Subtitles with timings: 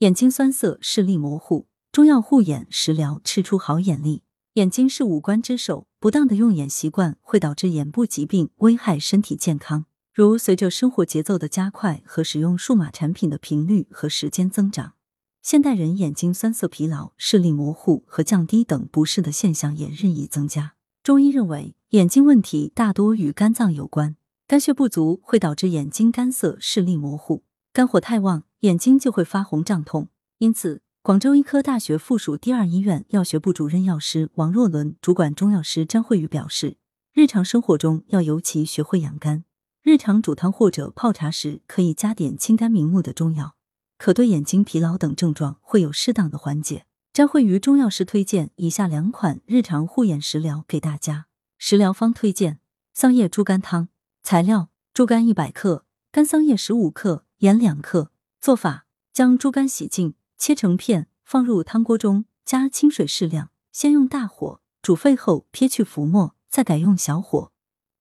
[0.00, 4.24] 眼睛酸涩、视力模糊，中药护眼食疗吃出好眼力。
[4.52, 9.86] 眼睛是五官之首，不当的用眼习惯会导致眼部疾病，危害身体健康。
[10.12, 14.92] 如随着生活节奏的加快和使用数码产品的频率和时间增长，
[15.40, 20.74] 现代人眼睛酸涩、疲劳、视力模糊和降低等不适的现象也日益增加。
[21.02, 24.16] 中医认为，眼睛问题大多与肝脏有关，
[24.46, 28.42] 肝血不足会导致眼睛干涩、视力模糊，肝火太旺。
[28.60, 36.78] 眼睛就会发红胀痛，因此，广州医科大学附属第二医院药学部主任药师王若伦、主管中药师张慧宇表示，
[37.12, 39.44] 日常生活中要尤其学会养肝，
[39.82, 43.54] 日常煮汤或者泡茶时可以加点清肝明目的中药，
[43.98, 46.86] 可对眼睛疲劳等症状会有适当的缓解。
[47.12, 51.26] 张慧瑜中药师推荐以下两款日常护眼食疗给大家。
[51.58, 52.58] 食疗方推荐
[52.92, 53.88] 桑叶猪肝汤，
[54.22, 58.10] 材料：猪肝一百克，干桑叶十五克，盐两克。
[58.46, 67.50] 做法：将猪肝洗净，切成片，放入汤锅中，加清水适量，先用大火煮沸后撇去浮沫，再改用小火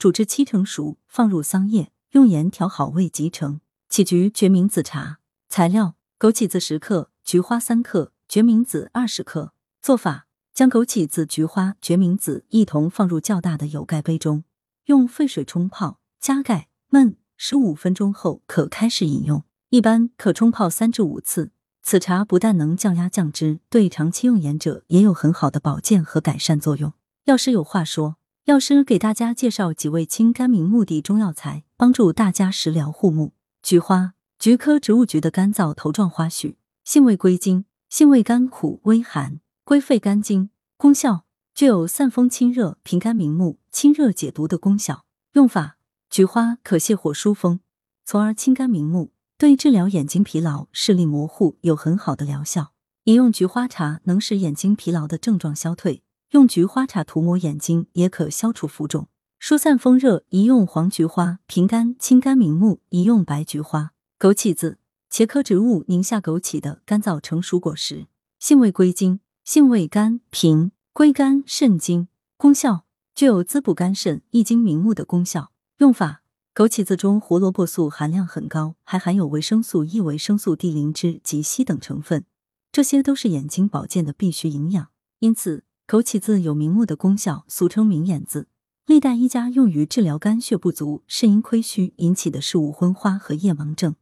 [0.00, 3.60] 煮至七成熟，放入桑叶，用盐调好味即成。
[3.88, 9.54] 杞菊决明子茶材料：枸杞子十克，菊花三克，决明子二十克。
[9.80, 14.42] 做法：将枸杞子、菊花、决明子一同放入较大的有盖杯中，
[14.86, 19.44] 用沸水冲泡，加盖焖十五分钟后可开始饮用。
[19.72, 21.50] 一般可冲泡三至五次。
[21.82, 26.92] 此茶不但能降压降脂，对长期用眼者也有很好的保健和改善作用。
[27.24, 33.32] 药师有话说，药师给大家介绍几味清肝明目的中药材，帮助大家食疗护目。
[33.62, 40.50] 菊花，菊科植物菊的干燥头状花序，性味归经：性味甘苦微寒，归肺肝经。
[40.76, 45.06] 功效：具有散风清热、平肝明目、清热解毒的功效。
[45.32, 45.78] 用法：
[46.10, 47.60] 菊花可泻火疏风，
[48.04, 49.11] 从而清肝明目。
[49.42, 52.74] 对治疗眼睛疲劳、视力模糊有很好的疗效。
[53.06, 59.08] 饮用菊花茶能使眼睛疲劳的症状消退，用菊花茶涂抹眼睛也可消除浮肿、
[59.40, 60.22] 疏散风热。
[60.28, 63.90] 宜用黄菊花，平肝清肝明目；宜用白菊花。
[64.20, 64.78] 枸杞子，
[65.10, 68.06] 茄科植物宁夏枸杞的干燥成熟果实。
[68.38, 72.06] 性味归经：性味甘平，归肝肾经。
[72.36, 72.84] 功效：
[73.16, 75.50] 具有滋补肝肾、益精明目的功效。
[75.78, 76.21] 用法。
[76.54, 82.26] 枸杞子中胡萝卜素含量很高，还含有维生素 E、维生素 D 磷脂及硒等成分，
[82.70, 84.88] 这些都是眼睛保健的必需营养。
[85.20, 88.48] 因此，枸杞子有明目的功效，俗称明眼子。
[88.84, 93.94] 历代医家用于治疗肝血不足、肾阴亏虚引起的视物昏花和夜盲症。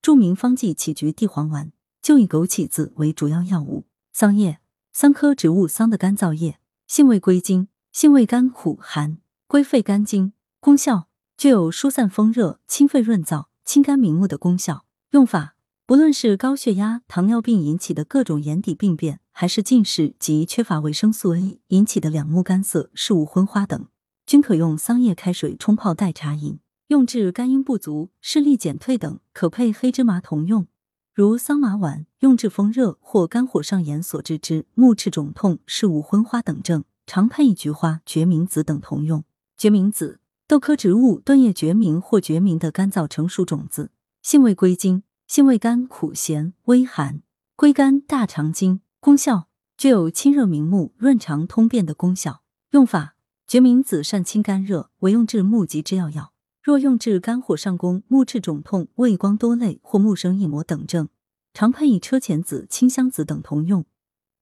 [0.00, 3.84] 著名方剂杞菊地黄丸就以枸杞子为主要药物。
[4.14, 4.60] 桑叶，
[4.94, 10.32] 桑科植物桑的干燥叶，性味归经：性味甘苦寒，归肺肝经。
[10.60, 11.09] 功效。
[11.40, 14.84] 具有疏散风热、清肺润燥、清肝明目的功效。
[15.12, 15.56] 用法：
[15.86, 23.86] 不论是高血压、糖尿病引起的各种眼底病变，还是近视及缺乏维生素 A 引起的两目干涩、视物昏花等，
[24.26, 26.58] 均可用桑叶开水冲泡代茶饮。
[26.88, 30.66] 用治肝阴不足、视力减退等，可配黑芝麻同用。
[31.14, 39.24] 如桑麻丸，用治风热或肝火上炎所致之目赤肿痛、视物昏花等症，常配以菊花、决明子等同用。
[39.56, 40.19] 决明子。
[40.50, 47.22] 豆科植物断叶决明或决明的干燥成熟种子，性味归经：性味甘苦咸微寒，
[47.54, 48.80] 归肝大肠经。
[48.98, 49.46] 功效：
[49.76, 52.42] 具有清热明目、润肠通便的功效。
[52.72, 53.14] 用法：
[53.46, 56.32] 决明子善清肝热，为用治目疾之要药。
[56.60, 61.08] 若用治肝火上攻、目赤肿痛、畏光多泪或目生翳膜等症，
[61.54, 63.84] 常配以车前子、清香子等同用。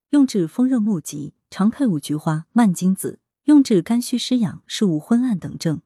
[0.09, 3.19] 用治风热目疾，常配五菊花、蔓荆子。
[3.45, 5.83] 用治肝虚湿痒、视物昏暗等症。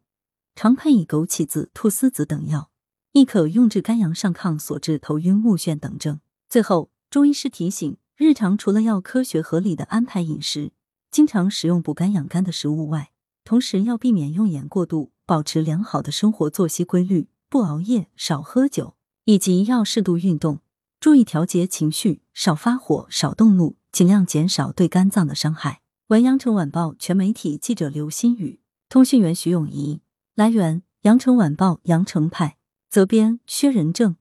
[0.54, 2.70] 常配以枸杞子、菟丝子等药，
[3.12, 6.20] 亦可用治肝阳上亢所致头晕目眩等症。
[6.48, 10.72] 最后，中医师提醒：日常除了要科学合理的安排饮食，
[11.10, 13.10] 经常食用补肝养肝的食物外，
[13.44, 20.60] 同时要避免用眼过度，保持良好的生活作息规律，不熬夜，少喝酒，以及要适度运动，
[21.00, 25.80] 注意调节情绪，少发火，少动怒，尽量减少对肝脏的伤害。
[26.08, 30.02] 文阳城晚报全媒体记者刘新宇，通讯员徐永怡。
[30.34, 32.56] 来源：羊城晚报羊城派，
[32.88, 34.16] 责编：薛仁正。